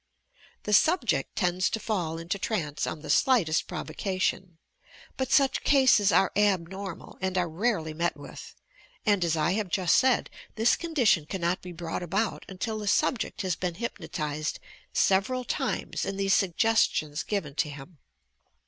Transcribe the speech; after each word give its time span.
The 0.63 0.73
subject 0.73 1.35
tends 1.35 1.69
to 1.69 1.79
fall 1.79 2.17
into 2.17 2.39
trance 2.39 2.87
on 2.87 3.01
the 3.01 3.09
slightest 3.11 3.67
provocation. 3.67 4.57
But 5.15 5.31
such 5.31 5.63
cases 5.63 6.11
are 6.11 6.31
abnormal 6.35 7.19
and 7.21 7.37
are 7.37 7.47
rarely 7.47 7.93
met 7.93 8.17
with, 8.17 8.55
and, 9.05 9.23
as 9.23 9.37
I 9.37 9.51
have 9.51 9.69
just 9.69 9.95
said, 9.95 10.31
this 10.55 10.75
condition 10.75 11.27
cannot 11.27 11.61
be 11.61 11.71
brought 11.71 12.01
about 12.01 12.45
until 12.49 12.79
the 12.79 12.87
subject 12.87 13.43
has 13.43 13.55
been 13.55 13.75
hypnotized 13.75 14.57
several 14.91 15.43
times 15.43 16.03
and 16.03 16.19
these 16.19 16.33
suggestions 16.33 17.21
given 17.21 17.53
to 17.53 17.69
him. 17.69 17.99